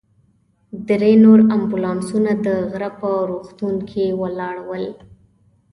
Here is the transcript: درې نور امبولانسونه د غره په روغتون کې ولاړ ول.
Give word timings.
درې 0.89 1.11
نور 1.23 1.39
امبولانسونه 1.55 2.31
د 2.45 2.47
غره 2.71 2.89
په 2.99 3.09
روغتون 3.29 3.75
کې 3.89 4.05
ولاړ 4.21 4.55
ول. 4.67 4.85